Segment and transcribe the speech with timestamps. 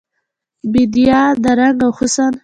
[0.71, 2.31] بیدیا د رنګ او حسن